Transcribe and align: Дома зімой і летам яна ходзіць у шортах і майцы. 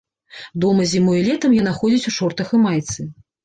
Дома 0.65 0.87
зімой 0.93 1.21
і 1.21 1.21
летам 1.29 1.51
яна 1.61 1.77
ходзіць 1.79 2.09
у 2.15 2.17
шортах 2.19 2.53
і 2.57 2.65
майцы. 2.67 3.11